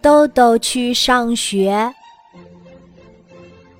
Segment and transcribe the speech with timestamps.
[0.00, 1.92] 豆豆去上学。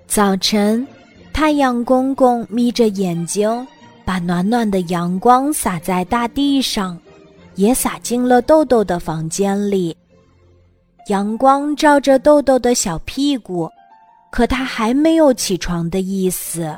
[0.07, 0.87] 早晨，
[1.33, 3.67] 太阳公公眯着眼睛，
[4.05, 6.99] 把暖暖的阳光洒在大地上，
[7.55, 9.97] 也洒进了豆豆的房间里。
[11.09, 13.69] 阳光照着豆豆的小屁股，
[14.31, 16.77] 可他还没有起床的意思。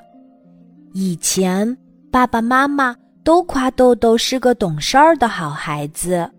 [0.94, 1.76] 以前
[2.10, 2.94] 爸爸妈妈
[3.24, 6.30] 都夸豆豆是个懂事儿的好孩子。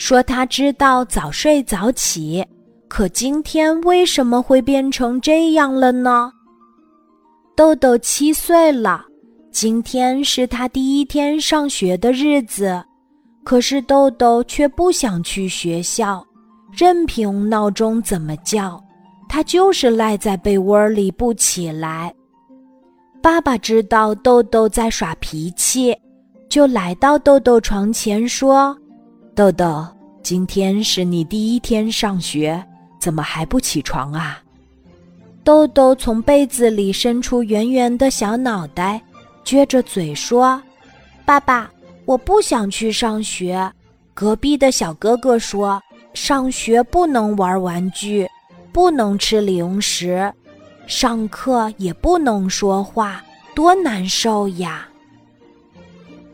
[0.00, 2.42] 说他知道早睡早起，
[2.88, 6.32] 可今天为什么会变成这样了呢？
[7.54, 9.04] 豆豆七岁了，
[9.52, 12.82] 今天是他第一天上学的日子，
[13.44, 16.26] 可是豆豆却不想去学校，
[16.72, 18.82] 任凭闹钟怎么叫，
[19.28, 22.10] 他就是赖在被窝里不起来。
[23.20, 25.94] 爸爸知道豆豆在耍脾气，
[26.48, 28.74] 就来到豆豆床前说。
[29.40, 29.86] 豆豆，
[30.22, 32.62] 今天是你第一天上学，
[32.98, 34.38] 怎么还不起床啊？
[35.42, 39.02] 豆豆从被子里伸出圆圆的小脑袋，
[39.42, 40.62] 撅着嘴说
[41.24, 41.70] ：“爸爸，
[42.04, 43.72] 我不想去上学。
[44.12, 48.28] 隔壁的小哥哥说，上学不能玩玩具，
[48.74, 50.30] 不能吃零食，
[50.86, 54.86] 上课也不能说话，多难受呀！”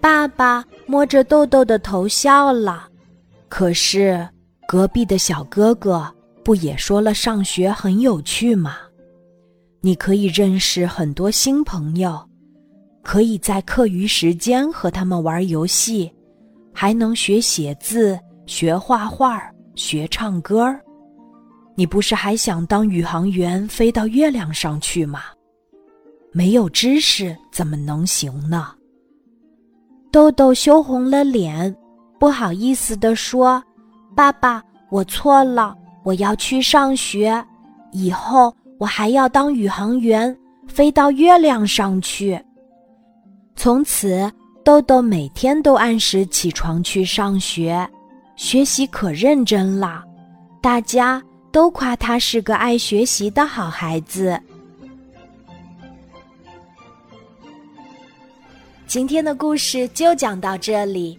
[0.02, 2.88] 爸爸摸着豆豆的头笑了。
[3.58, 4.28] 可是，
[4.68, 6.06] 隔壁的小哥哥
[6.44, 8.76] 不也说了上学很有趣吗？
[9.80, 12.22] 你可以认识很多新朋友，
[13.02, 16.12] 可以在课余时间和他们玩游戏，
[16.70, 19.42] 还能学写字、学画画、
[19.74, 20.78] 学唱歌。
[21.74, 25.22] 你不是还想当宇航员飞到月亮上去吗？
[26.30, 28.74] 没有知识怎么能行呢？
[30.12, 31.74] 豆豆羞红了脸。
[32.18, 33.62] 不好意思地说
[34.16, 37.44] ：“爸爸，我错了，我要去上学。
[37.92, 42.42] 以后我还要当宇航员，飞到月亮上去。”
[43.54, 44.30] 从此，
[44.64, 47.88] 豆豆每天都按时起床去上学，
[48.34, 50.02] 学习可认真了，
[50.60, 51.22] 大家
[51.52, 54.38] 都夸他是个爱学习的好孩子。
[58.86, 61.18] 今天的故事就讲到这里。